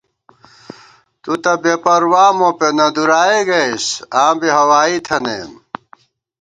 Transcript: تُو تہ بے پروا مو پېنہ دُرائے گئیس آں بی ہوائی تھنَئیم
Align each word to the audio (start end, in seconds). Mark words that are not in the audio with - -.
تُو 1.21 1.33
تہ 1.43 1.53
بے 1.61 1.73
پروا 1.83 2.25
مو 2.37 2.49
پېنہ 2.57 2.87
دُرائے 2.95 3.41
گئیس 3.49 3.85
آں 4.23 4.31
بی 4.39 4.49
ہوائی 4.57 4.97
تھنَئیم 5.05 5.51